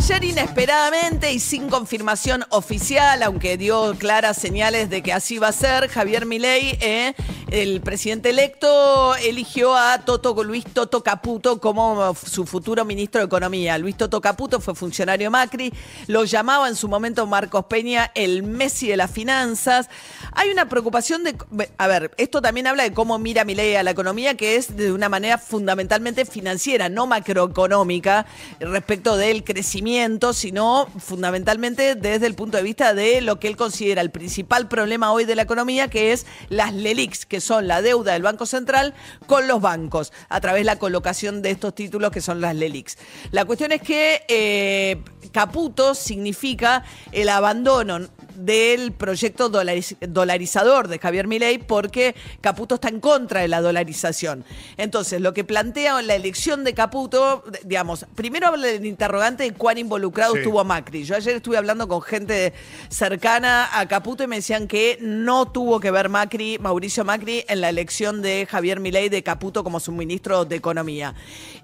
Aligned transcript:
Ayer 0.00 0.24
inesperadamente 0.24 1.30
y 1.30 1.40
sin 1.40 1.68
confirmación 1.68 2.46
oficial, 2.48 3.22
aunque 3.22 3.58
dio 3.58 3.94
claras 3.98 4.38
señales 4.38 4.88
de 4.88 5.02
que 5.02 5.12
así 5.12 5.36
va 5.36 5.48
a 5.48 5.52
ser, 5.52 5.88
Javier 5.88 6.24
Milei, 6.24 6.78
eh, 6.80 7.12
el 7.50 7.80
presidente 7.80 8.30
electo, 8.30 9.14
eligió 9.16 9.76
a 9.76 9.98
Toto, 10.04 10.42
Luis 10.44 10.64
Toto 10.72 11.02
Caputo 11.02 11.60
como 11.60 12.14
su 12.14 12.46
futuro 12.46 12.84
ministro 12.84 13.20
de 13.20 13.26
Economía. 13.26 13.76
Luis 13.78 13.96
Toto 13.96 14.20
Caputo 14.20 14.60
fue 14.60 14.74
funcionario 14.74 15.30
Macri, 15.30 15.72
lo 16.06 16.24
llamaba 16.24 16.68
en 16.68 16.76
su 16.76 16.88
momento 16.88 17.26
Marcos 17.26 17.64
Peña 17.64 18.12
el 18.14 18.42
Messi 18.44 18.88
de 18.88 18.96
las 18.96 19.10
finanzas. 19.10 19.88
Hay 20.32 20.50
una 20.50 20.68
preocupación 20.68 21.24
de, 21.24 21.36
a 21.76 21.86
ver, 21.88 22.12
esto 22.18 22.40
también 22.40 22.68
habla 22.68 22.84
de 22.84 22.92
cómo 22.92 23.18
mira 23.18 23.44
Milei 23.44 23.74
a 23.74 23.82
la 23.82 23.90
economía, 23.90 24.36
que 24.36 24.56
es 24.56 24.76
de 24.76 24.92
una 24.92 25.08
manera 25.08 25.38
fundamentalmente 25.38 26.24
financiera, 26.24 26.88
no 26.88 27.06
macroeconómica, 27.06 28.26
respecto 28.60 29.16
del 29.16 29.42
crecimiento 29.42 30.32
sino 30.32 30.86
fundamentalmente 30.98 31.94
desde 31.94 32.26
el 32.26 32.34
punto 32.34 32.56
de 32.56 32.62
vista 32.62 32.94
de 32.94 33.20
lo 33.20 33.40
que 33.40 33.48
él 33.48 33.56
considera 33.56 34.02
el 34.02 34.10
principal 34.10 34.68
problema 34.68 35.12
hoy 35.12 35.24
de 35.24 35.34
la 35.34 35.42
economía, 35.42 35.88
que 35.88 36.12
es 36.12 36.26
las 36.48 36.72
LELIX, 36.72 37.26
que 37.26 37.39
son 37.40 37.66
la 37.66 37.82
deuda 37.82 38.12
del 38.12 38.22
Banco 38.22 38.46
Central 38.46 38.94
con 39.26 39.48
los 39.48 39.60
bancos, 39.60 40.12
a 40.28 40.40
través 40.40 40.60
de 40.60 40.64
la 40.64 40.78
colocación 40.78 41.42
de 41.42 41.50
estos 41.50 41.74
títulos 41.74 42.10
que 42.10 42.20
son 42.20 42.40
las 42.40 42.54
LELIX. 42.54 42.98
La 43.30 43.44
cuestión 43.44 43.72
es 43.72 43.82
que 43.82 44.24
eh, 44.28 45.02
Caputo 45.32 45.94
significa 45.94 46.84
el 47.12 47.28
abandono 47.28 48.08
del 48.44 48.92
proyecto 48.92 49.48
dolarizador 49.48 50.88
de 50.88 50.98
Javier 50.98 51.26
Milei 51.26 51.58
porque 51.58 52.14
Caputo 52.40 52.76
está 52.76 52.88
en 52.88 53.00
contra 53.00 53.40
de 53.40 53.48
la 53.48 53.60
dolarización. 53.60 54.44
Entonces, 54.76 55.20
lo 55.20 55.34
que 55.34 55.44
plantea 55.44 56.00
la 56.02 56.14
elección 56.14 56.64
de 56.64 56.74
Caputo, 56.74 57.44
digamos, 57.64 58.06
primero 58.14 58.48
habla 58.48 58.68
del 58.68 58.86
interrogante 58.86 59.44
de 59.44 59.52
cuán 59.52 59.78
involucrado 59.78 60.36
estuvo 60.36 60.64
Macri. 60.64 61.04
Yo 61.04 61.16
ayer 61.16 61.36
estuve 61.36 61.56
hablando 61.56 61.88
con 61.88 62.00
gente 62.02 62.52
cercana 62.88 63.78
a 63.78 63.86
Caputo 63.86 64.24
y 64.24 64.26
me 64.26 64.36
decían 64.36 64.66
que 64.66 64.98
no 65.00 65.50
tuvo 65.50 65.80
que 65.80 65.90
ver 65.90 66.08
Macri, 66.08 66.58
Mauricio 66.58 67.04
Macri, 67.04 67.44
en 67.48 67.60
la 67.60 67.68
elección 67.68 68.22
de 68.22 68.46
Javier 68.48 68.80
Milei 68.80 69.08
de 69.08 69.22
Caputo 69.22 69.64
como 69.64 69.80
su 69.80 69.92
ministro 69.92 70.44
de 70.44 70.56
Economía. 70.56 71.14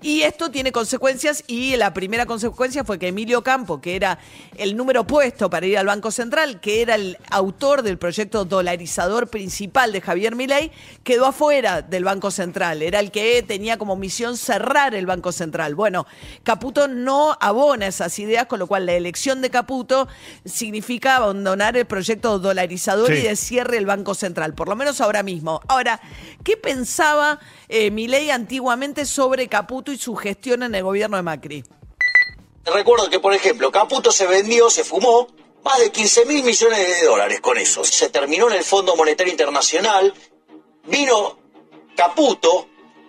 Y 0.03 0.23
esto 0.23 0.51
tiene 0.51 0.73
consecuencias 0.73 1.45
y 1.47 1.77
la 1.77 1.95
primera 1.95 2.27
consecuencia 2.27 2.85
fue 2.85 2.99
que 2.99 3.09
Emilio 3.09 3.43
Campo, 3.43 3.81
que 3.81 3.97
era 3.97 4.19
el 4.57 4.77
número 4.77 5.03
opuesto 5.03 5.49
para 5.49 5.67
ir 5.67 5.79
al 5.79 5.87
Banco 5.87 6.11
Central, 6.11 6.61
que 6.67 6.83
era 6.83 6.97
el 6.97 7.17
autor 7.31 7.83
del 7.83 7.97
proyecto 7.97 8.45
dolarizador 8.45 9.28
principal 9.28 9.92
de 9.92 10.00
Javier 10.00 10.34
Milei, 10.34 10.72
quedó 11.05 11.27
afuera 11.27 11.81
del 11.81 12.03
Banco 12.03 12.33
Central. 12.33 12.83
Era 12.83 12.98
el 12.98 13.12
que 13.12 13.45
tenía 13.45 13.78
como 13.78 13.95
misión 13.95 14.36
cerrar 14.36 14.92
el 14.97 15.06
Banco 15.06 15.31
Central. 15.31 15.77
Bueno, 15.77 16.09
Caputo 16.42 16.89
no 16.89 17.39
abona 17.41 17.87
esas 17.87 18.19
ideas, 18.19 18.47
con 18.47 18.59
lo 18.59 18.67
cual 18.67 18.84
la 18.84 18.94
elección 18.94 19.42
de 19.42 19.50
Caputo 19.50 20.09
significa 20.44 21.14
abandonar 21.14 21.77
el 21.77 21.87
proyecto 21.87 22.41
dolarizador 22.41 23.12
y 23.12 23.22
de 23.22 23.37
cierre 23.37 23.77
del 23.77 23.87
Banco 23.87 24.17
Central, 24.17 24.53
por 24.55 24.67
lo 24.69 24.75
menos 24.75 25.00
ahora 25.00 25.22
mismo. 25.22 25.61
Ahora, 25.69 26.00
¿qué 26.42 26.56
pensaba 26.56 27.39
eh, 27.69 27.92
Milei 27.92 28.33
antiguamente 28.33 29.06
sobre 29.06 29.47
Caputo 29.47 29.92
y 29.92 29.98
su 29.98 30.17
gestión 30.17 30.64
en 30.64 30.75
el 30.75 30.83
gobierno 30.83 31.17
de 31.17 31.22
Macri? 31.22 31.65
Recuerdo 32.65 33.09
que, 33.09 33.21
por 33.21 33.34
ejemplo, 33.34 33.71
Caputo 33.71 34.10
se 34.10 34.26
vendió, 34.26 34.69
se 34.69 34.82
fumó 34.82 35.28
más 35.66 35.81
de 35.81 35.91
15 35.91 36.27
mil 36.27 36.44
millones 36.44 36.78
de 36.78 37.06
dólares 37.06 37.41
con 37.41 37.59
eso. 37.59 37.82
Se 37.82 38.09
terminó 38.09 38.49
en 38.49 38.54
el 38.54 38.62
Fondo 38.62 38.94
Monetario 38.94 39.32
Internacional, 39.32 40.15
vino 40.84 41.41
Caputo, 41.97 42.69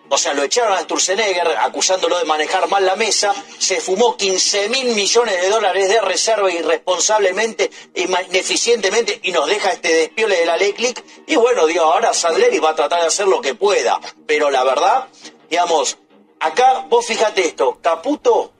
o 0.09 0.17
sea, 0.17 0.33
lo 0.33 0.41
echaron 0.41 0.73
a 0.73 0.79
Sturzenegger 0.79 1.49
acusándolo 1.59 2.17
de 2.17 2.25
manejar 2.25 2.67
mal 2.67 2.83
la 2.83 2.95
mesa, 2.95 3.31
se 3.59 3.79
fumó 3.79 4.17
15 4.17 4.69
mil 4.69 4.95
millones 4.95 5.39
de 5.39 5.49
dólares 5.49 5.87
de 5.87 6.01
reserva 6.01 6.51
irresponsablemente, 6.51 7.69
ineficientemente, 7.93 9.19
y 9.21 9.31
nos 9.31 9.47
deja 9.47 9.73
este 9.73 9.93
despiole 9.93 10.37
de 10.37 10.45
la 10.47 10.57
ley 10.57 10.73
click. 10.73 11.03
Y 11.27 11.35
bueno, 11.35 11.67
digo, 11.67 11.83
ahora 11.83 12.11
Sadleri 12.11 12.57
va 12.57 12.71
a 12.71 12.75
tratar 12.75 13.01
de 13.01 13.07
hacer 13.07 13.27
lo 13.27 13.39
que 13.39 13.53
pueda. 13.53 13.99
Pero 14.25 14.49
la 14.49 14.63
verdad, 14.63 15.09
digamos, 15.47 15.99
acá 16.39 16.87
vos 16.89 17.05
fíjate 17.05 17.45
esto, 17.45 17.77
Caputo 17.83 18.51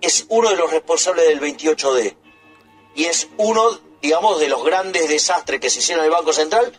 es 0.00 0.26
uno 0.28 0.50
de 0.50 0.56
los 0.56 0.70
responsables 0.70 1.26
del 1.26 1.40
28D 1.40 2.21
y 2.94 3.04
es 3.04 3.28
uno, 3.36 3.78
digamos, 4.00 4.40
de 4.40 4.48
los 4.48 4.64
grandes 4.64 5.08
desastres 5.08 5.60
que 5.60 5.70
se 5.70 5.80
hicieron 5.80 6.04
en 6.04 6.10
el 6.10 6.16
Banco 6.16 6.32
Central 6.32 6.78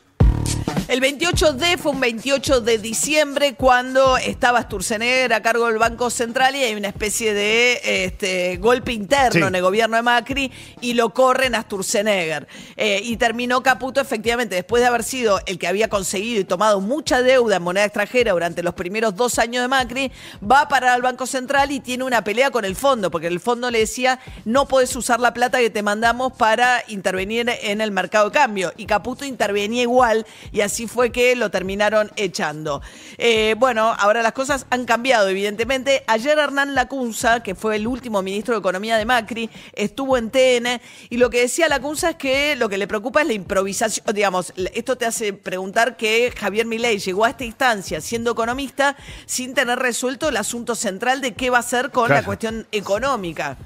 el 0.88 1.02
28D 1.02 1.78
fue 1.78 1.94
un 1.94 2.00
28 2.02 2.60
de 2.62 2.78
diciembre 2.78 3.56
cuando 3.56 4.18
estaba 4.18 4.64
Sturzenegger 4.64 5.34
a 5.34 5.42
cargo 5.42 5.68
del 5.68 5.78
Banco 5.78 6.10
Central 6.10 6.56
y 6.56 6.64
hay 6.64 6.76
una 6.76 6.90
especie 6.90 7.34
de 7.34 8.06
este, 8.06 8.58
golpe 8.58 8.92
interno 8.92 9.48
en 9.48 9.56
el 9.56 9.62
gobierno 9.62 9.96
de 9.96 10.02
Macri 10.02 10.52
y 10.82 10.94
lo 10.94 11.14
corren 11.14 11.56
a 11.56 11.62
Sturzenegger. 11.62 12.48
Eh, 12.76 13.02
y 13.04 13.16
terminó 13.16 13.64
Caputo 13.64 14.02
efectivamente, 14.02 14.56
después 14.56 14.82
de 14.82 14.88
haber 14.88 15.04
sido 15.04 15.40
el 15.46 15.58
que 15.58 15.68
había 15.68 15.88
conseguido 15.88 16.42
y 16.42 16.44
tomado 16.44 16.82
mucha 16.82 17.22
deuda 17.22 17.58
en 17.58 17.64
moneda 17.64 17.86
extranjera 17.86 18.34
durante 18.34 18.62
los 18.62 18.74
primeros 18.74 19.16
dos 19.16 19.40
años 19.40 19.64
de 19.64 19.70
Macri, 19.70 20.12
va 20.44 20.62
a 20.62 20.68
parar 20.68 20.90
al 20.90 21.02
Banco 21.02 21.26
Central 21.26 21.72
y 21.72 21.80
tiene 21.80 22.04
una 22.04 22.24
pelea 22.24 22.52
con 22.52 22.66
el 22.66 22.76
fondo, 22.76 23.10
porque 23.10 23.28
el 23.28 23.40
fondo 23.40 23.72
le 23.72 23.80
decía, 23.80 24.20
no 24.44 24.68
puedes 24.68 24.94
usar 24.96 25.20
la 25.22 25.34
plata 25.34 25.60
que 25.60 25.70
te 25.70 25.82
mandamos 25.82 26.34
para 26.34 26.84
intervenir 26.90 27.50
en 27.62 27.80
el 27.80 27.92
mercado 27.92 28.30
de 28.30 28.34
cambio. 28.34 28.74
Y 28.76 28.86
Caputo 28.86 29.24
intervenía 29.24 29.84
igual 29.84 30.26
y 30.52 30.62
así 30.62 30.73
así 30.74 30.88
fue 30.88 31.12
que 31.12 31.36
lo 31.36 31.52
terminaron 31.52 32.12
echando. 32.16 32.82
Eh, 33.20 33.56
bueno, 33.60 33.96
ahora 34.00 34.24
las 34.24 34.34
cosas 34.34 34.66
han 34.72 34.86
cambiado, 34.86 35.30
evidentemente. 35.30 36.04
Ayer 36.08 36.40
Hernán 36.40 36.74
Lacunza, 36.74 37.44
que 37.44 37.54
fue 37.54 37.76
el 37.76 37.86
último 37.86 38.24
ministro 38.24 38.56
de 38.56 38.60
Economía 38.60 38.98
de 38.98 39.06
Macri, 39.06 39.52
estuvo 39.74 40.18
en 40.18 40.32
TN 40.32 40.82
y 41.12 41.18
lo 41.18 41.30
que 41.30 41.42
decía 41.42 41.70
Lacunza 41.70 42.10
es 42.10 42.16
que 42.16 42.56
lo 42.56 42.70
que 42.70 42.80
le 42.80 42.88
preocupa 42.88 43.22
es 43.22 43.28
la 43.28 43.34
improvisación. 43.34 44.04
Digamos, 44.16 44.52
esto 44.74 44.98
te 44.98 45.06
hace 45.06 45.34
preguntar 45.34 45.96
que 45.96 46.34
Javier 46.36 46.66
Milei 46.66 46.98
llegó 46.98 47.26
a 47.26 47.30
esta 47.30 47.46
instancia 47.46 48.02
siendo 48.02 48.32
economista 48.32 48.98
sin 49.28 49.54
tener 49.54 49.78
resuelto 49.78 50.30
el 50.30 50.38
asunto 50.38 50.74
central 50.74 51.22
de 51.22 51.36
qué 51.36 51.52
va 51.52 51.58
a 51.58 51.60
hacer 51.60 51.92
con 51.92 52.10
la 52.10 52.24
cuestión 52.24 52.66
económica. 52.72 53.58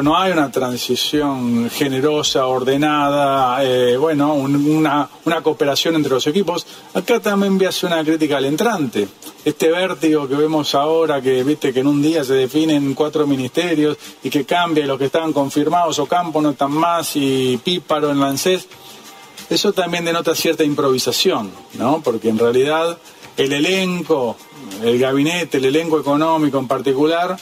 No 0.00 0.16
hay 0.16 0.32
una 0.32 0.50
transición 0.50 1.68
generosa, 1.68 2.46
ordenada, 2.46 3.62
eh, 3.62 3.94
bueno, 3.98 4.32
una, 4.32 5.08
cooperación 5.42 5.96
entre 5.96 6.12
los 6.12 6.26
equipos. 6.26 6.66
Acá 6.94 7.20
también 7.20 7.58
voy 7.58 7.66
a 7.66 7.68
hacer 7.68 7.92
una 7.92 8.02
crítica 8.02 8.38
al 8.38 8.46
entrante. 8.46 9.06
Este 9.44 9.70
vértigo 9.70 10.26
que 10.26 10.34
vemos 10.34 10.74
ahora, 10.74 11.20
que 11.20 11.44
viste 11.44 11.74
que 11.74 11.80
en 11.80 11.88
un 11.88 12.00
día 12.00 12.24
se 12.24 12.32
definen 12.32 12.94
cuatro 12.94 13.26
ministerios 13.26 13.98
y 14.22 14.30
que 14.30 14.46
cambia 14.46 14.86
los 14.86 14.98
que 14.98 15.06
estaban 15.06 15.34
confirmados 15.34 15.98
o 15.98 16.06
Campo 16.06 16.40
no 16.40 16.50
están 16.50 16.72
más 16.72 17.14
y 17.16 17.60
Píparo 17.62 18.10
en 18.10 18.18
Lancés, 18.18 18.66
eso 19.50 19.74
también 19.74 20.06
denota 20.06 20.34
cierta 20.34 20.64
improvisación, 20.64 21.50
¿no? 21.74 22.00
Porque 22.02 22.30
en 22.30 22.38
realidad 22.38 22.96
el 23.36 23.52
elenco, 23.52 24.36
el 24.82 24.98
gabinete, 24.98 25.58
el 25.58 25.66
elenco 25.66 26.00
económico 26.00 26.58
en 26.58 26.66
particular, 26.66 27.36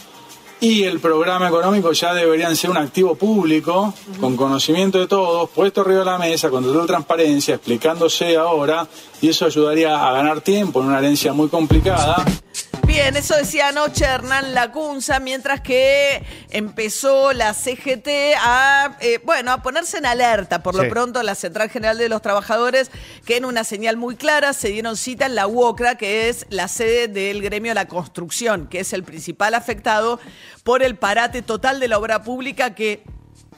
y 0.61 0.85
el 0.85 1.01
programa 1.01 1.49
económico 1.49 1.93
ya 1.93 2.13
deberían 2.13 2.55
ser 2.55 2.71
un 2.71 2.77
activo 2.77 3.15
público, 3.15 3.95
con 4.21 4.37
conocimiento 4.37 4.99
de 4.99 5.07
todos, 5.07 5.49
puesto 5.51 5.81
arriba 5.81 6.01
de 6.01 6.05
la 6.05 6.19
mesa, 6.19 6.51
con 6.51 6.63
total 6.63 6.87
transparencia, 6.87 7.55
explicándose 7.55 8.37
ahora, 8.37 8.87
y 9.23 9.29
eso 9.29 9.47
ayudaría 9.47 10.07
a 10.07 10.13
ganar 10.13 10.43
tiempo 10.43 10.81
en 10.81 10.89
una 10.89 10.99
herencia 10.99 11.33
muy 11.33 11.49
complicada. 11.49 12.25
Bien, 12.91 13.17
eso 13.17 13.37
decía 13.37 13.69
anoche 13.69 14.05
Hernán 14.05 14.53
Lacunza, 14.53 15.21
mientras 15.21 15.61
que 15.61 16.25
empezó 16.51 17.33
la 17.33 17.55
CGT 17.55 18.09
a, 18.37 18.97
eh, 18.99 19.21
bueno, 19.23 19.53
a 19.53 19.63
ponerse 19.63 19.99
en 19.99 20.07
alerta, 20.07 20.61
por 20.61 20.75
lo 20.75 20.89
pronto, 20.89 21.23
la 21.23 21.37
Central 21.37 21.71
General 21.71 21.97
de 21.97 22.09
los 22.09 22.21
Trabajadores, 22.21 22.91
que 23.25 23.37
en 23.37 23.45
una 23.45 23.63
señal 23.63 23.97
muy 23.97 24.17
clara 24.17 24.53
se 24.55 24.71
dieron 24.71 24.97
cita 24.97 25.27
en 25.27 25.37
la 25.37 25.47
UOCRA, 25.47 25.95
que 25.95 26.29
es 26.29 26.47
la 26.51 26.67
sede 26.67 27.07
del 27.07 27.43
gremio 27.43 27.71
de 27.71 27.77
la 27.77 27.87
construcción, 27.87 28.67
que 28.67 28.81
es 28.81 28.93
el 28.93 29.05
principal 29.05 29.55
afectado 29.55 30.19
por 30.65 30.83
el 30.83 30.97
parate 30.97 31.43
total 31.43 31.79
de 31.79 31.87
la 31.87 31.97
obra 31.97 32.25
pública 32.25 32.75
que 32.75 33.05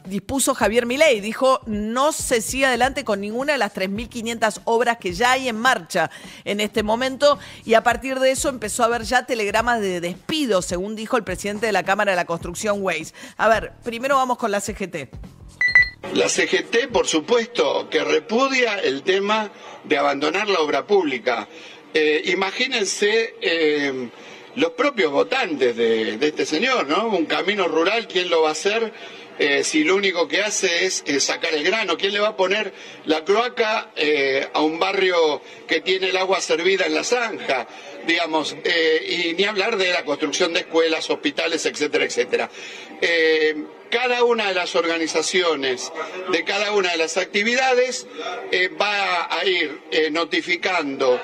dispuso 0.04 0.54
Javier 0.54 0.86
Milei. 0.86 1.20
Dijo, 1.20 1.60
no 1.66 2.12
se 2.12 2.40
sigue 2.40 2.66
adelante 2.66 3.04
con 3.04 3.20
ninguna 3.20 3.52
de 3.52 3.58
las 3.58 3.74
3.500 3.74 4.62
obras 4.64 4.98
que 4.98 5.12
ya 5.12 5.32
hay 5.32 5.48
en 5.48 5.56
marcha 5.56 6.10
en 6.44 6.60
este 6.60 6.82
momento 6.82 7.38
y 7.64 7.74
a 7.74 7.82
partir 7.82 8.18
de 8.18 8.30
eso 8.30 8.48
empezó 8.48 8.82
a 8.82 8.86
haber 8.86 9.02
ya 9.02 9.26
telegramas 9.26 9.80
de 9.80 10.00
despido, 10.00 10.62
según 10.62 10.96
dijo 10.96 11.16
el 11.16 11.24
presidente 11.24 11.66
de 11.66 11.72
la 11.72 11.84
Cámara 11.84 12.12
de 12.12 12.16
la 12.16 12.24
Construcción, 12.24 12.78
Weiss. 12.80 13.14
A 13.36 13.48
ver, 13.48 13.72
primero 13.84 14.16
vamos 14.16 14.38
con 14.38 14.50
la 14.50 14.60
CGT. 14.60 15.08
La 16.14 16.28
CGT, 16.28 16.88
por 16.92 17.06
supuesto, 17.06 17.88
que 17.88 18.02
repudia 18.04 18.78
el 18.78 19.02
tema 19.02 19.50
de 19.84 19.96
abandonar 19.96 20.48
la 20.48 20.60
obra 20.60 20.86
pública. 20.86 21.48
Eh, 21.94 22.22
imagínense 22.26 23.34
eh, 23.40 24.10
los 24.56 24.72
propios 24.72 25.10
votantes 25.12 25.76
de, 25.76 26.18
de 26.18 26.26
este 26.26 26.44
señor, 26.44 26.86
¿no? 26.86 27.06
Un 27.08 27.24
camino 27.24 27.68
rural, 27.68 28.08
¿quién 28.08 28.28
lo 28.28 28.42
va 28.42 28.50
a 28.50 28.52
hacer? 28.52 28.92
Eh, 29.38 29.64
si 29.64 29.84
lo 29.84 29.96
único 29.96 30.28
que 30.28 30.42
hace 30.42 30.84
es 30.84 31.02
eh, 31.06 31.20
sacar 31.20 31.54
el 31.54 31.64
grano? 31.64 31.96
¿Quién 31.96 32.12
le 32.12 32.20
va 32.20 32.28
a 32.28 32.36
poner 32.36 32.72
la 33.06 33.24
cloaca 33.24 33.90
eh, 33.96 34.46
a 34.52 34.60
un 34.60 34.78
barrio 34.78 35.40
que 35.66 35.80
tiene 35.80 36.10
el 36.10 36.16
agua 36.16 36.40
servida 36.40 36.86
en 36.86 36.94
la 36.94 37.04
zanja? 37.04 37.66
Digamos, 38.06 38.56
y 39.08 39.34
ni 39.34 39.44
hablar 39.44 39.76
de 39.76 39.92
la 39.92 40.04
construcción 40.04 40.52
de 40.52 40.60
escuelas, 40.60 41.08
hospitales, 41.08 41.64
etcétera, 41.66 42.04
etcétera. 42.04 42.50
Cada 43.90 44.24
una 44.24 44.48
de 44.48 44.54
las 44.54 44.74
organizaciones, 44.74 45.92
de 46.32 46.42
cada 46.44 46.72
una 46.72 46.90
de 46.90 46.96
las 46.96 47.16
actividades, 47.16 48.08
va 48.80 49.32
a 49.32 49.44
ir 49.44 49.82
notificando 50.10 51.20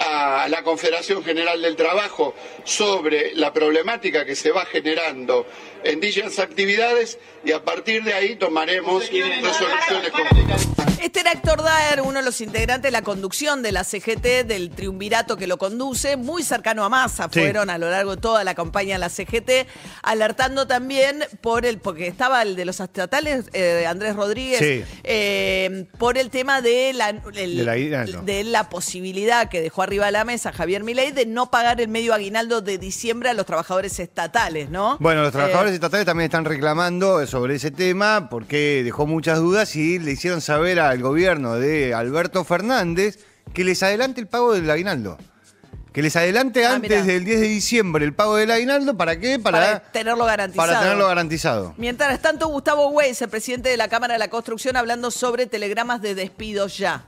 a 0.00 0.46
la 0.48 0.62
Confederación 0.62 1.24
General 1.24 1.60
del 1.60 1.76
Trabajo 1.76 2.34
sobre 2.64 3.34
la 3.34 3.52
problemática 3.52 4.24
que 4.24 4.36
se 4.36 4.52
va 4.52 4.64
generando 4.66 5.46
en 5.84 6.00
dichas 6.00 6.38
actividades 6.38 7.18
y 7.44 7.52
a 7.52 7.64
partir 7.64 8.02
de 8.04 8.14
ahí 8.14 8.36
tomaremos 8.36 9.04
resoluciones 9.10 10.10
conjuntas. 10.12 10.68
Este 11.00 11.20
era 11.20 11.30
Héctor 11.30 11.62
Daer, 11.62 12.00
uno 12.02 12.18
de 12.18 12.24
los 12.24 12.40
integrantes 12.40 12.82
de 12.82 12.90
la 12.90 13.02
conducción 13.02 13.62
de 13.62 13.70
la 13.70 13.84
CGT, 13.84 14.44
del 14.44 14.70
triunvirato 14.70 15.36
que 15.36 15.46
lo 15.46 15.56
conduce, 15.56 16.16
muy 16.16 16.42
cercano 16.42 16.84
a 16.84 16.88
Massa, 16.88 17.28
Sí. 17.32 17.38
fueron 17.38 17.70
a 17.70 17.78
lo 17.78 17.88
largo 17.88 18.16
de 18.16 18.20
toda 18.20 18.42
la 18.42 18.54
campaña 18.56 18.94
de 18.94 18.98
la 18.98 19.08
CGT, 19.08 19.66
alertando 20.02 20.66
también 20.66 21.24
por 21.40 21.64
el, 21.66 21.78
porque 21.78 22.08
estaba 22.08 22.42
el 22.42 22.56
de 22.56 22.64
los 22.64 22.80
estatales, 22.80 23.44
eh, 23.52 23.86
Andrés 23.86 24.16
Rodríguez, 24.16 24.58
Sí. 24.58 24.84
eh, 25.04 25.86
por 25.98 26.18
el 26.18 26.30
tema 26.30 26.60
de 26.62 26.92
la, 26.92 27.10
el- 27.10 27.56
De 27.58 27.64
la 27.64 28.04
de 28.04 28.44
la 28.44 28.68
posibilidad 28.68 29.48
que 29.48 29.60
dejó 29.60 29.82
arriba 29.82 30.06
de 30.06 30.12
la 30.12 30.24
mesa 30.24 30.52
Javier 30.52 30.82
Milei 30.82 31.12
de 31.12 31.26
no 31.26 31.50
pagar 31.50 31.80
el 31.80 31.88
medio 31.88 32.12
aguinaldo 32.12 32.60
de 32.60 32.76
diciembre 32.76 33.28
a 33.30 33.34
los 33.34 33.46
trabajadores 33.46 34.00
estatales, 34.00 34.68
¿no? 34.68 34.96
Bueno, 34.98 35.22
los 35.22 35.32
trabajadores 35.32 35.67
Eh, 35.70 35.74
estatales 35.74 36.06
también 36.06 36.26
están 36.26 36.44
reclamando 36.44 37.26
sobre 37.26 37.54
ese 37.56 37.70
tema 37.70 38.28
porque 38.30 38.82
dejó 38.84 39.06
muchas 39.06 39.38
dudas 39.38 39.74
y 39.76 39.98
le 39.98 40.12
hicieron 40.12 40.40
saber 40.40 40.80
al 40.80 41.00
gobierno 41.00 41.54
de 41.56 41.94
Alberto 41.94 42.44
Fernández 42.44 43.18
que 43.52 43.64
les 43.64 43.82
adelante 43.82 44.20
el 44.20 44.26
pago 44.26 44.52
del 44.54 44.70
aguinaldo. 44.70 45.18
Que 45.92 46.02
les 46.02 46.14
adelante 46.16 46.64
Ah, 46.64 46.74
antes 46.74 46.90
mirá. 46.90 47.02
del 47.04 47.24
10 47.24 47.40
de 47.40 47.48
diciembre 47.48 48.04
el 48.04 48.12
pago 48.14 48.36
del 48.36 48.50
aguinaldo, 48.50 48.96
¿para 48.96 49.18
qué? 49.18 49.38
Para, 49.38 49.58
para 49.58 49.80
tenerlo 49.92 50.24
garantizado. 50.26 50.68
para 50.68 50.80
tenerlo 50.80 51.06
garantizado. 51.08 51.74
Mientras 51.76 52.20
tanto, 52.20 52.46
Gustavo 52.48 52.88
Weiss, 52.88 53.20
el 53.22 53.28
presidente 53.28 53.68
de 53.68 53.76
la 53.76 53.88
Cámara 53.88 54.12
de 54.14 54.18
la 54.18 54.28
Construcción, 54.28 54.76
hablando 54.76 55.10
sobre 55.10 55.46
telegramas 55.46 56.00
de 56.02 56.14
despidos 56.14 56.76
ya. 56.78 57.04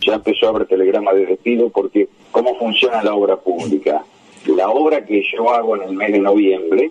ya 0.00 0.14
empezó 0.14 0.46
a 0.46 0.48
haber 0.50 0.66
telegrama 0.66 1.12
de 1.12 1.26
despido 1.26 1.70
porque 1.70 2.08
cómo 2.30 2.58
funciona 2.58 3.02
la 3.02 3.14
obra 3.14 3.36
pública. 3.36 4.02
La 4.46 4.68
obra 4.70 5.04
que 5.04 5.22
yo 5.36 5.52
hago 5.52 5.76
en 5.76 5.82
el 5.82 5.92
mes 5.94 6.12
de 6.12 6.18
noviembre, 6.20 6.90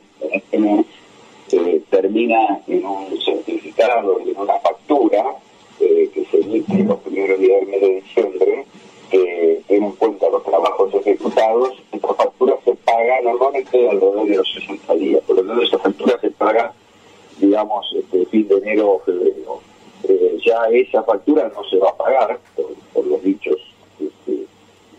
termina 1.89 2.61
en 2.67 2.85
un 2.85 3.21
certificado, 3.21 4.19
en 4.19 4.37
una 4.37 4.59
factura 4.59 5.23
eh, 5.79 6.09
que 6.13 6.25
se 6.25 6.39
emite 6.41 6.83
los 6.83 6.99
primeros 6.99 7.39
días 7.39 7.59
del 7.61 7.69
mes 7.69 7.81
de 7.81 8.01
diciembre, 8.01 8.65
que 9.09 9.61
tiene 9.67 9.87
en 9.87 9.91
cuenta 9.93 10.29
los 10.29 10.43
trabajos 10.43 10.93
ejecutados. 10.95 11.73
Esta 11.91 12.13
factura 12.13 12.55
se 12.65 12.75
paga 12.75 13.21
normalmente 13.21 13.89
alrededor 13.89 14.27
de 14.27 14.35
los 14.37 14.53
60 14.53 14.95
días, 14.95 15.21
pero 15.27 15.41
luego 15.43 15.61
esa 15.61 15.77
factura 15.79 16.19
se 16.19 16.31
paga, 16.31 16.73
digamos, 17.39 17.93
este, 17.93 18.25
fin 18.25 18.47
de 18.47 18.55
enero 18.55 18.91
o 18.93 18.99
febrero 18.99 19.37
eh, 20.03 20.37
ya 20.45 20.65
esa 20.71 21.03
factura 21.03 21.51
no 21.53 21.63
se 21.69 21.77
va 21.77 21.89
a 21.89 21.97
pagar 21.97 22.39
por, 22.55 22.67
por 22.93 23.05
los 23.05 23.21
dichos 23.23 23.57
este, 23.99 24.45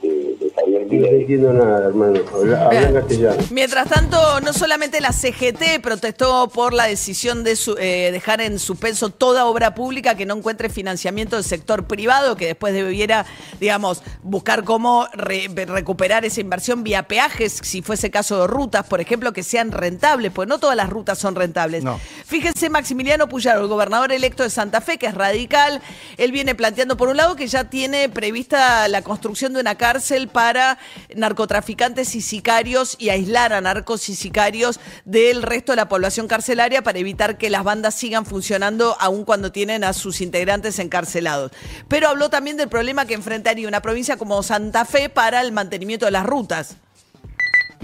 de, 0.02 0.34
de 0.34 0.50
Javier 0.50 0.82
No 0.82 0.88
te 0.88 0.94
Milei. 0.96 1.17
Entiendo 1.28 1.52
nada, 1.52 1.88
hermano. 1.88 2.20
Habla, 2.34 2.64
habla 2.66 2.80
en 2.88 2.94
castellano. 2.94 3.36
Mientras 3.50 3.88
tanto, 3.88 4.40
no 4.40 4.52
solamente 4.54 4.98
la 5.02 5.12
CGT 5.12 5.78
protestó 5.82 6.48
por 6.48 6.72
la 6.72 6.84
decisión 6.86 7.44
de 7.44 7.54
su- 7.54 7.76
eh, 7.78 8.08
dejar 8.12 8.40
en 8.40 8.58
suspenso 8.58 9.10
toda 9.10 9.44
obra 9.44 9.74
pública 9.74 10.14
que 10.14 10.24
no 10.24 10.34
encuentre 10.36 10.70
financiamiento 10.70 11.36
del 11.36 11.44
sector 11.44 11.86
privado, 11.86 12.34
que 12.36 12.46
después 12.46 12.72
debiera, 12.72 13.26
digamos, 13.60 14.02
buscar 14.22 14.64
cómo 14.64 15.06
re- 15.12 15.48
recuperar 15.66 16.24
esa 16.24 16.40
inversión 16.40 16.82
vía 16.82 17.02
peajes, 17.08 17.60
si 17.62 17.82
fuese 17.82 18.10
caso 18.10 18.40
de 18.40 18.46
rutas, 18.46 18.86
por 18.86 19.00
ejemplo, 19.02 19.34
que 19.34 19.42
sean 19.42 19.70
rentables, 19.70 20.32
pues 20.32 20.48
no 20.48 20.58
todas 20.58 20.76
las 20.76 20.88
rutas 20.88 21.18
son 21.18 21.34
rentables. 21.34 21.84
No. 21.84 22.00
Fíjense, 22.24 22.70
Maximiliano 22.70 23.28
Puyaro, 23.28 23.60
el 23.60 23.66
gobernador 23.68 24.12
electo 24.12 24.44
de 24.44 24.50
Santa 24.50 24.80
Fe, 24.80 24.96
que 24.96 25.06
es 25.06 25.14
radical, 25.14 25.82
él 26.16 26.32
viene 26.32 26.54
planteando, 26.54 26.96
por 26.96 27.08
un 27.08 27.18
lado, 27.18 27.36
que 27.36 27.46
ya 27.48 27.64
tiene 27.64 28.08
prevista 28.08 28.88
la 28.88 29.02
construcción 29.02 29.52
de 29.52 29.60
una 29.60 29.74
cárcel 29.76 30.28
para 30.28 30.78
narcotraficantes 31.18 32.14
y 32.14 32.20
sicarios 32.20 32.96
y 32.98 33.10
aislar 33.10 33.52
a 33.52 33.60
narcos 33.60 34.08
y 34.08 34.14
sicarios 34.14 34.80
del 35.04 35.42
resto 35.42 35.72
de 35.72 35.76
la 35.76 35.88
población 35.88 36.28
carcelaria 36.28 36.82
para 36.82 36.98
evitar 36.98 37.38
que 37.38 37.50
las 37.50 37.64
bandas 37.64 37.94
sigan 37.94 38.24
funcionando 38.24 38.96
aun 39.00 39.24
cuando 39.24 39.52
tienen 39.52 39.84
a 39.84 39.92
sus 39.92 40.20
integrantes 40.20 40.78
encarcelados. 40.78 41.52
Pero 41.88 42.08
habló 42.08 42.30
también 42.30 42.56
del 42.56 42.68
problema 42.68 43.06
que 43.06 43.14
enfrentaría 43.14 43.68
una 43.68 43.82
provincia 43.82 44.16
como 44.16 44.42
Santa 44.42 44.84
Fe 44.84 45.08
para 45.08 45.40
el 45.40 45.52
mantenimiento 45.52 46.06
de 46.06 46.12
las 46.12 46.24
rutas. 46.26 46.76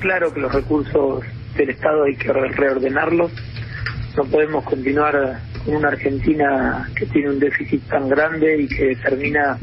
Claro 0.00 0.32
que 0.32 0.40
los 0.40 0.52
recursos 0.52 1.22
del 1.56 1.70
Estado 1.70 2.04
hay 2.04 2.16
que 2.16 2.32
re- 2.32 2.48
reordenarlos. 2.52 3.32
No 4.16 4.24
podemos 4.24 4.64
continuar 4.64 5.40
con 5.64 5.76
una 5.76 5.88
Argentina 5.88 6.88
que 6.96 7.06
tiene 7.06 7.30
un 7.30 7.38
déficit 7.40 7.82
tan 7.88 8.08
grande 8.08 8.62
y 8.62 8.68
que 8.68 8.96
termina 8.96 9.58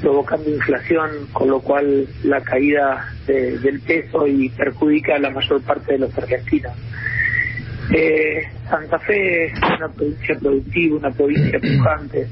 provocando 0.00 0.50
inflación, 0.50 1.28
con 1.32 1.48
lo 1.48 1.60
cual 1.60 2.06
la 2.24 2.40
caída 2.42 3.06
de- 3.26 3.58
del 3.58 3.80
peso 3.80 4.26
y 4.26 4.48
perjudica 4.50 5.16
a 5.16 5.18
la 5.18 5.30
mayor 5.30 5.62
parte 5.62 5.92
de 5.92 5.98
los 6.00 6.16
argentinos. 6.18 6.72
Eh, 7.94 8.42
Santa 8.68 8.98
Fe 9.00 9.46
es 9.46 9.52
una 9.78 9.88
provincia 9.88 10.36
productiva, 10.38 10.96
una 10.96 11.10
provincia 11.10 11.58
pujante, 11.60 12.26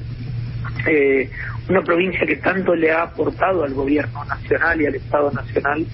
eh, 0.87 1.29
una 1.69 1.81
provincia 1.81 2.25
que 2.27 2.35
tanto 2.37 2.75
le 2.75 2.91
ha 2.91 3.03
aportado 3.03 3.63
al 3.63 3.73
gobierno 3.73 4.23
nacional 4.25 4.81
y 4.81 4.85
al 4.85 4.95
Estado 4.95 5.31
nacional 5.31 5.85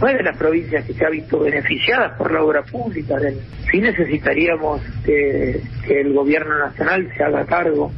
no 0.00 0.08
es 0.08 0.16
de 0.16 0.22
las 0.22 0.36
provincias 0.36 0.84
que 0.84 0.94
se 0.94 1.04
ha 1.04 1.10
visto 1.10 1.40
beneficiadas 1.40 2.16
por 2.16 2.32
la 2.32 2.42
obra 2.42 2.62
pública. 2.62 3.16
Sí 3.70 3.80
necesitaríamos 3.80 4.80
que 5.04 5.60
el 5.88 6.12
gobierno 6.12 6.56
nacional 6.58 7.08
se 7.16 7.22
haga 7.24 7.44
cargo 7.44 7.92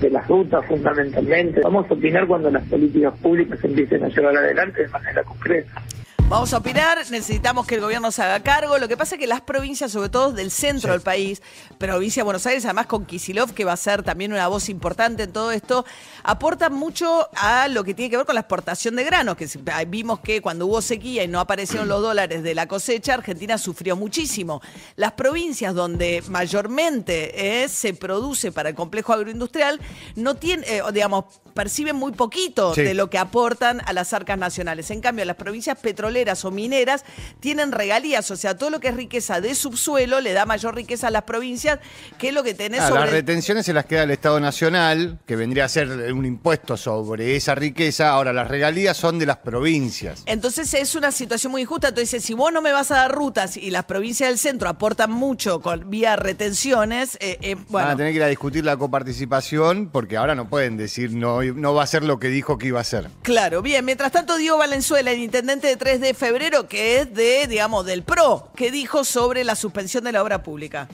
de 0.00 0.10
las 0.10 0.26
rutas 0.28 0.64
fundamentalmente. 0.66 1.60
Vamos 1.62 1.90
a 1.90 1.94
opinar 1.94 2.26
cuando 2.26 2.50
las 2.50 2.64
políticas 2.68 3.18
públicas 3.18 3.58
empiecen 3.62 4.04
a 4.04 4.08
llevar 4.08 4.36
adelante 4.36 4.82
de 4.82 4.88
manera 4.88 5.22
concreta. 5.24 5.82
Vamos 6.28 6.52
a 6.52 6.58
opinar, 6.58 6.98
necesitamos 7.10 7.66
que 7.66 7.76
el 7.76 7.80
gobierno 7.80 8.12
se 8.12 8.20
haga 8.22 8.40
cargo. 8.42 8.76
Lo 8.76 8.86
que 8.86 8.98
pasa 8.98 9.14
es 9.14 9.18
que 9.18 9.26
las 9.26 9.40
provincias, 9.40 9.90
sobre 9.92 10.10
todo 10.10 10.30
del 10.30 10.50
centro 10.50 10.92
del 10.92 11.00
país, 11.00 11.40
provincia 11.78 12.20
de 12.20 12.24
Buenos 12.24 12.44
Aires, 12.46 12.66
además 12.66 12.84
con 12.86 13.06
Kisilov, 13.06 13.54
que 13.54 13.64
va 13.64 13.72
a 13.72 13.78
ser 13.78 14.02
también 14.02 14.34
una 14.34 14.46
voz 14.46 14.68
importante 14.68 15.22
en 15.22 15.32
todo 15.32 15.52
esto, 15.52 15.86
aportan 16.24 16.74
mucho 16.74 17.30
a 17.34 17.66
lo 17.68 17.82
que 17.82 17.94
tiene 17.94 18.10
que 18.10 18.18
ver 18.18 18.26
con 18.26 18.34
la 18.34 18.42
exportación 18.42 18.94
de 18.96 19.04
granos, 19.04 19.38
que 19.38 19.48
vimos 19.86 20.20
que 20.20 20.42
cuando 20.42 20.66
hubo 20.66 20.82
sequía 20.82 21.24
y 21.24 21.28
no 21.28 21.40
aparecieron 21.40 21.88
los 21.88 22.02
dólares 22.02 22.42
de 22.42 22.54
la 22.54 22.68
cosecha, 22.68 23.14
Argentina 23.14 23.56
sufrió 23.56 23.96
muchísimo. 23.96 24.60
Las 24.96 25.12
provincias 25.12 25.74
donde 25.74 26.22
mayormente 26.28 27.62
eh, 27.62 27.70
se 27.70 27.94
produce 27.94 28.52
para 28.52 28.68
el 28.68 28.74
complejo 28.74 29.14
agroindustrial, 29.14 29.80
no 30.14 30.34
tienen, 30.34 30.66
eh, 30.68 30.82
digamos, 30.92 31.24
perciben 31.54 31.96
muy 31.96 32.12
poquito 32.12 32.74
Sí. 32.74 32.82
de 32.82 32.92
lo 32.92 33.08
que 33.08 33.16
aportan 33.16 33.80
a 33.86 33.94
las 33.94 34.12
arcas 34.12 34.36
nacionales. 34.36 34.90
En 34.90 35.00
cambio, 35.00 35.24
las 35.24 35.36
provincias 35.36 35.78
petroleras 35.78 36.17
o 36.44 36.50
mineras 36.50 37.04
tienen 37.40 37.72
regalías, 37.72 38.30
o 38.30 38.36
sea, 38.36 38.56
todo 38.56 38.70
lo 38.70 38.80
que 38.80 38.88
es 38.88 38.96
riqueza 38.96 39.40
de 39.40 39.54
subsuelo 39.54 40.20
le 40.20 40.32
da 40.32 40.46
mayor 40.46 40.74
riqueza 40.74 41.08
a 41.08 41.10
las 41.10 41.22
provincias 41.22 41.78
que 42.18 42.32
lo 42.32 42.42
que 42.42 42.54
tenés 42.54 42.80
Ah, 42.80 42.88
sobre... 42.88 43.00
Las 43.02 43.10
retenciones 43.10 43.66
se 43.66 43.72
las 43.72 43.86
queda 43.86 44.02
el 44.02 44.10
Estado 44.10 44.40
Nacional, 44.40 45.18
que 45.26 45.36
vendría 45.36 45.64
a 45.64 45.68
ser 45.68 45.88
un 46.12 46.24
impuesto 46.26 46.76
sobre 46.76 47.36
esa 47.36 47.54
riqueza. 47.54 48.10
Ahora, 48.10 48.32
las 48.32 48.48
regalías 48.48 48.96
son 48.96 49.18
de 49.18 49.26
las 49.26 49.38
provincias. 49.38 50.22
Entonces 50.26 50.72
es 50.74 50.94
una 50.94 51.12
situación 51.12 51.52
muy 51.52 51.62
injusta. 51.62 51.88
Entonces, 51.88 52.22
si 52.24 52.34
vos 52.34 52.52
no 52.52 52.60
me 52.60 52.72
vas 52.72 52.90
a 52.90 52.96
dar 52.96 53.12
rutas 53.12 53.56
y 53.56 53.70
las 53.70 53.84
provincias 53.84 54.28
del 54.28 54.38
centro 54.38 54.68
aportan 54.68 55.10
mucho 55.10 55.60
con 55.60 55.88
vía 55.90 56.16
retenciones, 56.16 57.16
eh, 57.20 57.38
eh, 57.42 57.56
Van 57.68 57.88
a 57.90 57.96
tener 57.96 58.12
que 58.12 58.16
ir 58.16 58.22
a 58.22 58.28
discutir 58.28 58.64
la 58.64 58.76
coparticipación 58.76 59.88
porque 59.90 60.16
ahora 60.16 60.34
no 60.34 60.48
pueden 60.48 60.76
decir 60.76 61.12
no, 61.12 61.42
no 61.42 61.74
va 61.74 61.82
a 61.82 61.86
ser 61.86 62.02
lo 62.04 62.18
que 62.18 62.28
dijo 62.28 62.58
que 62.58 62.68
iba 62.68 62.80
a 62.80 62.84
ser. 62.84 63.08
claro. 63.22 63.62
Bien, 63.62 63.84
mientras 63.84 64.12
tanto, 64.12 64.36
Diego 64.36 64.56
Valenzuela, 64.58 65.10
el 65.10 65.18
intendente 65.18 65.66
de 65.66 65.76
3 65.76 66.00
de 66.08 66.14
febrero, 66.14 66.68
que 66.68 67.00
es 67.00 67.14
de, 67.14 67.46
digamos, 67.46 67.84
del 67.84 68.02
PRO, 68.02 68.48
que 68.56 68.70
dijo 68.70 69.04
sobre 69.04 69.44
la 69.44 69.54
suspensión 69.54 70.04
de 70.04 70.12
la 70.12 70.22
obra 70.22 70.42
pública. 70.42 70.88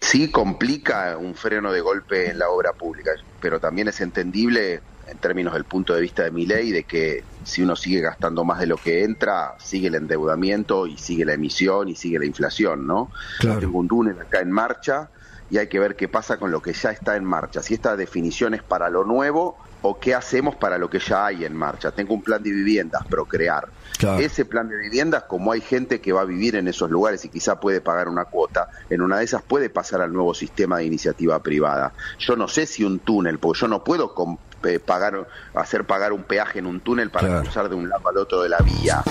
sí 0.00 0.30
complica 0.30 1.16
un 1.16 1.34
freno 1.34 1.72
de 1.72 1.80
golpe 1.80 2.30
en 2.30 2.38
la 2.38 2.50
obra 2.50 2.74
pública, 2.74 3.12
pero 3.40 3.58
también 3.58 3.88
es 3.88 4.02
entendible 4.02 4.82
en 5.08 5.18
términos 5.18 5.54
del 5.54 5.64
punto 5.64 5.94
de 5.94 6.02
vista 6.02 6.24
de 6.24 6.30
mi 6.30 6.44
ley 6.44 6.72
de 6.72 6.84
que 6.84 7.24
si 7.44 7.62
uno 7.62 7.74
sigue 7.74 8.00
gastando 8.00 8.44
más 8.44 8.58
de 8.60 8.66
lo 8.66 8.76
que 8.76 9.02
entra, 9.02 9.54
sigue 9.58 9.88
el 9.88 9.94
endeudamiento 9.94 10.86
y 10.86 10.98
sigue 10.98 11.24
la 11.24 11.32
emisión 11.32 11.88
y 11.88 11.96
sigue 11.96 12.18
la 12.18 12.26
inflación, 12.26 12.86
¿no? 12.86 13.10
Claro. 13.40 13.60
Tengo 13.60 13.78
un 13.78 13.88
túnel 13.88 14.20
acá 14.20 14.40
en 14.40 14.50
marcha 14.50 15.08
y 15.50 15.56
hay 15.56 15.68
que 15.68 15.78
ver 15.78 15.96
qué 15.96 16.08
pasa 16.08 16.36
con 16.36 16.50
lo 16.50 16.60
que 16.60 16.74
ya 16.74 16.90
está 16.90 17.16
en 17.16 17.24
marcha. 17.24 17.62
Si 17.62 17.72
esta 17.72 17.96
definición 17.96 18.52
es 18.52 18.62
para 18.62 18.90
lo 18.90 19.04
nuevo 19.04 19.56
o 19.86 19.98
qué 19.98 20.14
hacemos 20.14 20.56
para 20.56 20.78
lo 20.78 20.88
que 20.88 20.98
ya 20.98 21.26
hay 21.26 21.44
en 21.44 21.54
marcha. 21.54 21.90
Tengo 21.90 22.14
un 22.14 22.22
plan 22.22 22.42
de 22.42 22.50
viviendas, 22.50 23.06
procrear. 23.06 23.68
Claro. 23.98 24.18
Ese 24.18 24.46
plan 24.46 24.66
de 24.66 24.78
viviendas, 24.78 25.24
como 25.24 25.52
hay 25.52 25.60
gente 25.60 26.00
que 26.00 26.10
va 26.10 26.22
a 26.22 26.24
vivir 26.24 26.56
en 26.56 26.68
esos 26.68 26.90
lugares 26.90 27.22
y 27.26 27.28
quizá 27.28 27.60
puede 27.60 27.82
pagar 27.82 28.08
una 28.08 28.24
cuota, 28.24 28.68
en 28.88 29.02
una 29.02 29.18
de 29.18 29.24
esas 29.24 29.42
puede 29.42 29.68
pasar 29.68 30.00
al 30.00 30.10
nuevo 30.10 30.32
sistema 30.32 30.78
de 30.78 30.86
iniciativa 30.86 31.38
privada. 31.40 31.92
Yo 32.18 32.34
no 32.34 32.48
sé 32.48 32.64
si 32.64 32.82
un 32.82 32.98
túnel, 32.98 33.38
porque 33.38 33.60
yo 33.60 33.68
no 33.68 33.84
puedo 33.84 34.14
pagar, 34.84 35.26
hacer 35.54 35.84
pagar 35.86 36.12
un 36.12 36.22
peaje 36.24 36.58
en 36.58 36.66
un 36.66 36.80
túnel 36.80 37.10
para 37.10 37.28
Claro. 37.28 37.42
cruzar 37.42 37.68
de 37.68 37.74
un 37.74 37.88
lado 37.88 38.08
al 38.08 38.16
otro 38.18 38.42
de 38.42 38.48
la 38.48 38.58
vía. 38.58 39.02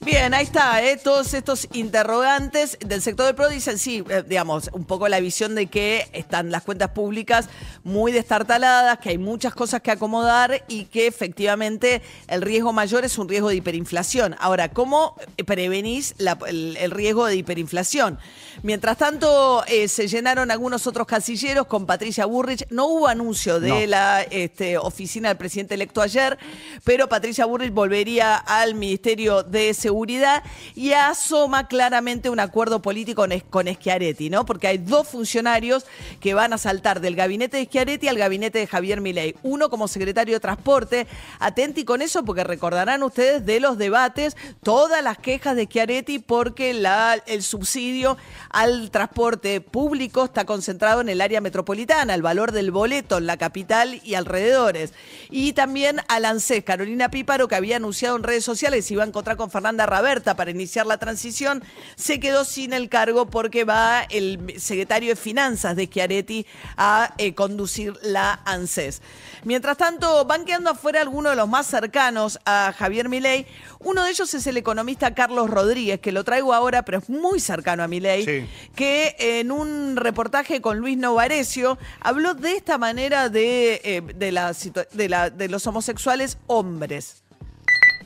Bien, 0.00 0.32
ahí 0.34 0.44
está, 0.44 0.82
¿eh? 0.82 0.98
todos 1.02 1.34
estos 1.34 1.68
interrogantes 1.72 2.78
del 2.80 3.00
sector 3.02 3.26
del 3.26 3.34
PRO 3.34 3.48
dicen, 3.48 3.78
sí, 3.78 4.04
eh, 4.08 4.22
digamos, 4.26 4.70
un 4.72 4.84
poco 4.84 5.08
la 5.08 5.20
visión 5.20 5.54
de 5.54 5.66
que 5.66 6.06
están 6.12 6.50
las 6.50 6.62
cuentas 6.62 6.90
públicas 6.90 7.48
muy 7.84 8.12
destartaladas, 8.12 8.98
que 8.98 9.10
hay 9.10 9.18
muchas 9.18 9.54
cosas 9.54 9.80
que 9.82 9.90
acomodar 9.90 10.64
y 10.68 10.84
que 10.86 11.06
efectivamente 11.06 12.02
el 12.28 12.42
riesgo 12.42 12.72
mayor 12.72 13.04
es 13.04 13.18
un 13.18 13.28
riesgo 13.28 13.48
de 13.48 13.56
hiperinflación. 13.56 14.36
Ahora, 14.38 14.68
¿cómo 14.70 15.16
prevenís 15.46 16.14
la- 16.18 16.38
el, 16.46 16.76
el 16.78 16.90
riesgo 16.90 17.26
de 17.26 17.36
hiperinflación? 17.36 18.18
Mientras 18.62 18.96
tanto, 18.98 19.64
eh, 19.66 19.88
se 19.88 20.08
llenaron 20.08 20.50
algunos 20.50 20.86
otros 20.86 21.06
casilleros 21.06 21.66
con 21.66 21.86
Patricia 21.86 22.24
Burrich. 22.26 22.66
No 22.70 22.86
hubo 22.86 23.08
anuncio 23.08 23.60
de 23.60 23.68
No. 23.68 23.86
la 23.86 24.22
este, 24.22 24.78
oficina 24.94 25.28
del 25.28 25.36
presidente 25.36 25.74
electo 25.74 26.00
ayer, 26.00 26.38
pero 26.84 27.08
Patricia 27.08 27.44
Burrich 27.44 27.72
volvería 27.72 28.36
al 28.36 28.74
Ministerio 28.74 29.42
de 29.42 29.74
Seguridad 29.74 30.42
y 30.74 30.92
asoma 30.92 31.66
claramente 31.66 32.30
un 32.30 32.40
acuerdo 32.40 32.80
político 32.80 33.26
con, 33.50 33.66
Schiaretti, 33.66 34.30
¿no? 34.30 34.46
Porque 34.46 34.68
hay 34.68 34.78
dos 34.78 35.08
funcionarios 35.08 35.84
que 36.20 36.34
van 36.34 36.52
a 36.52 36.58
saltar 36.58 37.00
del 37.00 37.16
gabinete 37.16 37.56
de 37.56 37.64
Schiaretti 37.64 38.08
al 38.08 38.18
gabinete 38.18 38.58
de 38.58 38.66
Javier 38.66 39.00
Milei. 39.00 39.34
Uno 39.42 39.68
como 39.68 39.88
secretario 39.88 40.34
de 40.34 40.40
Transporte. 40.40 41.06
Atenti 41.38 41.84
con 41.84 42.02
eso 42.02 42.24
porque 42.24 42.44
recordarán 42.44 43.02
ustedes 43.02 43.44
de 43.44 43.60
los 43.60 43.78
debates 43.78 44.36
todas 44.62 45.02
las 45.02 45.18
quejas 45.18 45.56
de 45.56 45.64
Schiaretti 45.64 46.18
porque 46.18 46.70
el 46.70 47.42
subsidio 47.42 48.16
al 48.50 48.90
transporte 48.90 49.60
público 49.60 50.24
está 50.24 50.44
concentrado 50.44 51.00
en 51.00 51.08
el 51.08 51.20
área 51.20 51.40
metropolitana, 51.40 52.14
el 52.14 52.22
valor 52.22 52.52
del 52.52 52.70
boleto 52.70 53.18
en 53.18 53.26
la 53.26 53.36
capital 53.36 54.00
y 54.04 54.14
alrededores. 54.14 54.83
Y 55.30 55.52
también 55.52 56.00
al 56.08 56.24
ANSES, 56.24 56.64
Carolina 56.64 57.10
Píparo, 57.10 57.48
que 57.48 57.54
había 57.54 57.76
anunciado 57.76 58.16
en 58.16 58.22
redes 58.22 58.44
sociales 58.44 58.90
iba 58.90 59.02
a 59.04 59.06
encontrar 59.06 59.36
con 59.36 59.50
Fernanda 59.50 59.86
Raberta 59.86 60.36
para 60.36 60.50
iniciar 60.50 60.86
la 60.86 60.98
transición, 60.98 61.62
se 61.96 62.20
quedó 62.20 62.44
sin 62.44 62.72
el 62.72 62.88
cargo 62.88 63.26
porque 63.26 63.64
va 63.64 64.02
el 64.10 64.54
secretario 64.58 65.10
de 65.10 65.16
Finanzas 65.16 65.76
de 65.76 65.86
Schiaretti 65.86 66.46
a 66.76 67.14
eh, 67.18 67.34
conducir 67.34 67.94
la 68.02 68.40
ANSES. 68.44 69.02
Mientras 69.44 69.76
tanto, 69.76 70.24
van 70.24 70.44
quedando 70.44 70.70
afuera 70.70 71.00
algunos 71.00 71.32
de 71.32 71.36
los 71.36 71.48
más 71.48 71.66
cercanos 71.66 72.38
a 72.44 72.72
Javier 72.76 73.08
Milei. 73.08 73.46
Uno 73.84 74.04
de 74.04 74.10
ellos 74.10 74.32
es 74.34 74.46
el 74.46 74.56
economista 74.56 75.14
Carlos 75.14 75.50
Rodríguez, 75.50 76.00
que 76.00 76.10
lo 76.12 76.24
traigo 76.24 76.54
ahora, 76.54 76.84
pero 76.84 76.98
es 76.98 77.08
muy 77.10 77.38
cercano 77.40 77.82
a 77.82 77.88
Milei, 77.88 78.24
Sí. 78.24 78.48
que 78.74 79.14
en 79.18 79.52
un 79.52 79.96
reportaje 79.96 80.60
con 80.60 80.78
Luis 80.78 80.96
Novarecio 80.96 81.78
habló 82.00 82.34
de 82.34 82.52
esta 82.56 82.78
manera 82.78 83.28
de, 83.28 83.80
eh, 83.84 84.02
de, 84.14 84.32
la 84.32 84.50
situa- 84.54 84.88
de, 84.92 85.08
la- 85.08 85.30
de 85.30 85.48
los 85.48 85.66
homosexuales 85.66 86.38
hombres. 86.46 87.23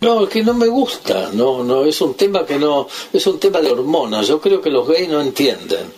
No, 0.00 0.24
es 0.24 0.30
que 0.30 0.42
no 0.42 0.54
me 0.54 0.68
gusta, 0.68 1.30
no, 1.32 1.64
no, 1.64 1.84
es 1.84 2.00
un 2.00 2.14
tema 2.14 2.46
que 2.46 2.56
no, 2.56 2.86
es 3.12 3.26
un 3.26 3.40
tema 3.40 3.60
de 3.60 3.70
hormonas, 3.72 4.28
yo 4.28 4.40
creo 4.40 4.60
que 4.60 4.70
los 4.70 4.86
gays 4.86 5.08
no 5.08 5.20
entienden. 5.20 5.92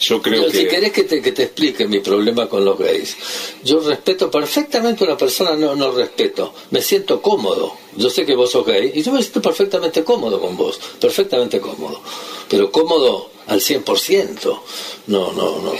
Yo 0.00 0.20
creo 0.20 0.42
Yo, 0.42 0.50
que... 0.50 0.58
Si 0.58 0.66
querés 0.66 0.92
que 0.92 1.04
te, 1.04 1.22
que 1.22 1.32
te 1.32 1.44
explique 1.44 1.86
mi 1.86 2.00
problema 2.00 2.48
con 2.48 2.64
los 2.64 2.78
gays, 2.78 3.16
yo 3.62 3.80
respeto 3.80 4.30
perfectamente 4.30 5.04
a 5.04 5.08
una 5.08 5.16
persona, 5.16 5.54
no, 5.54 5.74
no 5.74 5.92
respeto, 5.92 6.52
me 6.70 6.82
siento 6.82 7.22
cómodo. 7.22 7.74
Yo 7.96 8.10
sé 8.10 8.26
que 8.26 8.34
vos 8.34 8.50
sos 8.50 8.66
gay 8.66 8.90
y 8.94 9.02
yo 9.02 9.12
me 9.12 9.20
siento 9.20 9.40
perfectamente 9.40 10.02
cómodo 10.02 10.40
con 10.40 10.56
vos, 10.56 10.80
perfectamente 11.00 11.60
cómodo, 11.60 12.00
pero 12.48 12.70
cómodo 12.72 13.30
al 13.46 13.60
100%, 13.60 14.60
no, 15.06 15.32
no, 15.32 15.58
no. 15.60 15.72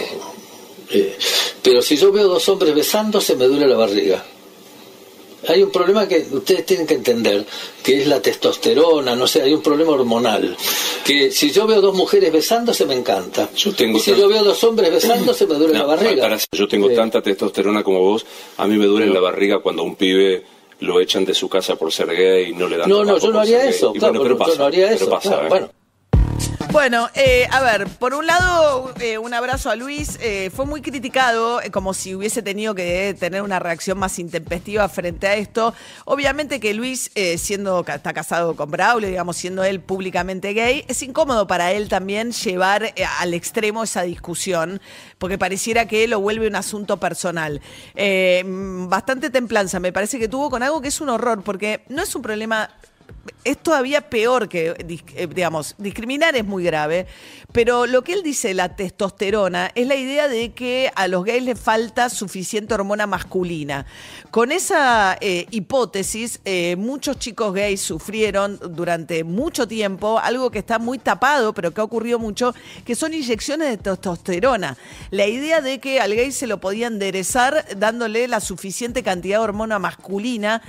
Eh, 0.91 1.17
pero 1.61 1.81
si 1.81 1.97
yo 1.97 2.11
veo 2.11 2.27
dos 2.27 2.47
hombres 2.47 2.73
besándose 2.73 3.35
me 3.35 3.45
duele 3.45 3.67
la 3.67 3.75
barriga. 3.75 4.25
Hay 5.47 5.63
un 5.63 5.71
problema 5.71 6.07
que 6.07 6.25
ustedes 6.31 6.65
tienen 6.65 6.85
que 6.87 6.95
entender, 6.95 7.45
que 7.83 8.01
es 8.01 8.07
la 8.07 8.21
testosterona, 8.21 9.15
no 9.15 9.27
sé, 9.27 9.41
hay 9.41 9.53
un 9.53 9.61
problema 9.61 9.91
hormonal. 9.91 10.55
Que 11.03 11.31
si 11.31 11.51
yo 11.51 11.67
veo 11.67 11.81
dos 11.81 11.95
mujeres 11.95 12.31
besándose 12.31 12.85
me 12.85 12.95
encanta. 12.95 13.49
Yo 13.55 13.73
tengo 13.73 13.97
y 13.97 14.01
si 14.01 14.11
tan- 14.11 14.19
yo 14.21 14.27
veo 14.29 14.43
dos 14.43 14.63
hombres 14.63 14.91
besándose 14.91 15.45
me 15.47 15.55
duele 15.55 15.73
la 15.77 15.85
barriga. 15.85 16.21
para- 16.23 16.39
yo 16.51 16.67
tengo 16.67 16.89
tanta 16.91 17.21
testosterona 17.21 17.83
como 17.83 17.99
vos. 18.01 18.25
A 18.57 18.67
mí 18.67 18.77
me 18.77 18.85
duele 18.85 19.07
la 19.13 19.19
barriga 19.19 19.59
cuando 19.59 19.83
un 19.83 19.95
pibe 19.95 20.43
lo 20.79 20.99
echan 20.99 21.23
de 21.25 21.33
su 21.33 21.47
casa 21.47 21.75
por 21.75 21.91
ser 21.93 22.07
gay 22.15 22.49
y 22.49 22.53
no 22.53 22.67
le 22.67 22.77
dan 22.77 22.89
No, 22.89 23.03
no, 23.05 23.17
yo 23.17 23.31
no 23.31 23.39
haría 23.39 23.65
eso, 23.67 23.93
claro, 23.93 24.13
bueno, 24.19 24.23
pero 24.23 24.35
yo 24.35 24.37
pasa, 24.37 24.57
no 24.59 24.65
haría 24.65 24.91
eso, 24.91 25.09
pasa, 25.09 25.29
claro, 25.29 25.45
¿eh? 25.45 25.49
bueno. 25.49 25.69
Bueno, 26.75 27.09
eh, 27.13 27.47
a 27.51 27.61
ver, 27.61 27.87
por 27.87 28.13
un 28.13 28.27
lado, 28.27 28.93
eh, 28.99 29.17
un 29.17 29.33
abrazo 29.33 29.69
a 29.69 29.77
Luis. 29.77 30.19
eh, 30.21 30.51
fue 30.53 30.65
muy 30.65 30.81
criticado, 30.81 31.61
eh, 31.61 31.71
como 31.71 31.93
si 31.93 32.13
hubiese 32.13 32.41
tenido 32.41 32.75
que 32.75 33.15
tener 33.17 33.43
una 33.43 33.59
reacción 33.59 33.97
más 33.97 34.19
intempestiva 34.19 34.89
frente 34.89 35.25
a 35.25 35.35
esto. 35.35 35.73
Obviamente 36.03 36.59
que 36.59 36.73
Luis, 36.73 37.11
siendo 37.37 37.85
está 37.87 38.11
casado 38.11 38.57
con 38.57 38.71
Braulio, 38.71 39.07
digamos, 39.07 39.37
siendo 39.37 39.63
él 39.63 39.79
públicamente 39.79 40.51
gay, 40.51 40.83
es 40.89 41.01
incómodo 41.01 41.47
para 41.47 41.71
él 41.71 41.87
también 41.87 42.33
llevar 42.33 42.93
al 43.19 43.33
extremo 43.33 43.81
esa 43.81 44.01
discusión, 44.01 44.81
porque 45.17 45.37
pareciera 45.37 45.87
que 45.87 46.05
lo 46.09 46.19
vuelve 46.19 46.45
un 46.45 46.57
asunto 46.57 46.97
personal. 46.97 47.61
Mm, 47.95 48.89
bastante 48.89 49.29
templanza 49.29 49.79
me 49.79 49.93
parece 49.93 50.19
que 50.19 50.27
tuvo 50.27 50.49
con 50.49 50.61
algo 50.61 50.81
que 50.81 50.89
es 50.89 50.99
un 50.99 51.07
horror, 51.07 51.41
porque 51.41 51.85
no 51.87 52.03
es 52.03 52.13
un 52.15 52.21
problema 52.21 52.69
es 53.43 53.57
todavía 53.57 54.09
peor 54.09 54.49
que, 54.49 54.75
eh, 54.77 55.27
digamos, 55.27 55.75
discriminar 55.77 56.35
es 56.35 56.45
muy 56.45 56.63
grave, 56.63 57.07
pero 57.51 57.85
lo 57.85 58.03
que 58.03 58.13
él 58.13 58.23
dice, 58.23 58.53
la 58.53 58.75
testosterona, 58.75 59.71
es 59.75 59.87
la 59.87 59.95
idea 59.95 60.27
de 60.27 60.53
que 60.53 60.91
a 60.95 61.07
los 61.07 61.23
gays 61.23 61.43
les 61.43 61.59
falta 61.59 62.09
suficiente 62.09 62.73
hormona 62.73 63.07
masculina. 63.07 63.85
Con 64.31 64.51
esa 64.51 65.17
eh, 65.21 65.45
hipótesis, 65.51 66.41
eh, 66.43 66.75
muchos 66.75 67.19
chicos 67.19 67.53
gays 67.53 67.81
sufrieron 67.81 68.59
durante 68.71 69.23
mucho 69.23 69.67
tiempo 69.67 70.19
algo 70.19 70.51
que 70.51 70.59
está 70.59 70.79
muy 70.79 70.97
tapado, 70.97 71.53
pero 71.53 71.71
que 71.71 71.81
ha 71.81 71.85
ocurrido 71.85 72.19
mucho, 72.19 72.53
que 72.83 72.95
son 72.95 73.13
inyecciones 73.13 73.69
de 73.69 73.77
testosterona. 73.77 74.75
La 75.11 75.27
idea 75.27 75.61
de 75.61 75.79
que 75.79 76.01
al 76.01 76.15
gay 76.15 76.31
se 76.31 76.47
lo 76.47 76.59
podía 76.59 76.87
enderezar 76.87 77.65
dándole 77.77 78.27
la 78.27 78.41
suficiente 78.41 79.03
cantidad 79.03 79.37
de 79.37 79.43
hormona 79.43 79.79
masculina, 79.79 80.61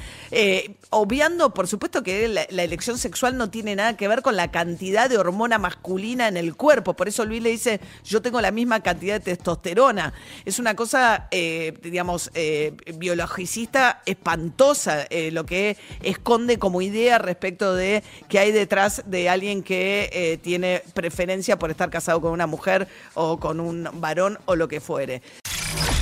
obviando, 0.91 1.53
por 1.53 1.67
supuesto, 1.67 2.03
que 2.03 2.46
la 2.51 2.63
elección 2.63 2.99
sexual 2.99 3.37
no 3.37 3.51
tiene 3.51 3.77
nada 3.77 3.97
que 3.97 4.09
ver 4.09 4.23
con 4.23 4.37
la 4.37 4.51
cantidad 4.51 5.09
de 5.09 5.19
hormona 5.19 5.59
masculina 5.59 6.29
en 6.29 6.37
el 6.37 6.57
cuerpo. 6.57 6.95
Por 6.95 7.09
eso 7.09 7.25
Luis 7.25 7.43
le 7.43 7.51
dice, 7.51 7.81
yo 8.05 8.23
tengo 8.23 8.41
la 8.41 8.51
misma 8.51 8.81
cantidad 8.81 9.15
de 9.15 9.37
testosterona. 9.37 10.13
Es 10.45 10.59
una 10.59 10.75
cosa, 10.75 11.29
eh, 11.31 11.75
digamos, 11.83 12.31
eh, 12.35 12.75
biologicista 12.95 14.03
espantosa 14.07 15.07
eh, 15.11 15.31
lo 15.31 15.47
que 15.47 15.77
esconde 16.03 16.59
como 16.59 16.83
idea 16.83 17.19
respecto 17.19 17.75
de 17.75 18.03
que 18.29 18.39
hay 18.39 18.53
detrás 18.53 19.03
de 19.07 19.29
alguien 19.29 19.63
que 19.63 20.11
eh, 20.13 20.39
tiene 20.39 20.83
preferencia 20.95 21.59
por 21.59 21.71
estar 21.71 21.91
casado 21.91 22.21
con 22.21 22.33
una 22.33 22.47
mujer 22.47 22.89
o 23.15 23.39
con 23.39 23.61
un 23.61 23.89
varón 23.95 24.39
o 24.47 24.57
lo 24.57 24.69
que 24.69 24.81
fuere. 24.81 25.23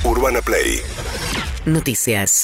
Urbana 0.03 0.41
Play 0.41 0.81
Noticias. 1.65 2.43